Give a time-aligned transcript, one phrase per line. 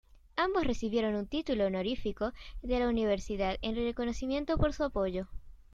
[0.35, 5.27] Ambos recibieron un título honorífico de la universidad, en reconocimiento por su apoyo.